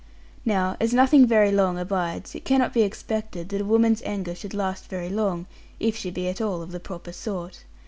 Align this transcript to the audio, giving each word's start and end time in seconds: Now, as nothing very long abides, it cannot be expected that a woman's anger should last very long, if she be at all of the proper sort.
Now, 0.45 0.77
as 0.79 0.95
nothing 0.95 1.27
very 1.27 1.51
long 1.51 1.77
abides, 1.77 2.33
it 2.33 2.43
cannot 2.43 2.73
be 2.73 2.81
expected 2.81 3.49
that 3.49 3.61
a 3.61 3.65
woman's 3.65 4.01
anger 4.01 4.33
should 4.33 4.55
last 4.55 4.87
very 4.89 5.09
long, 5.09 5.45
if 5.79 5.95
she 5.95 6.09
be 6.09 6.27
at 6.27 6.41
all 6.41 6.63
of 6.63 6.71
the 6.71 6.79
proper 6.79 7.11
sort. 7.11 7.65